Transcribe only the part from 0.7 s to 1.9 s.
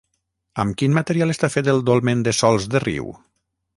quin material està fet el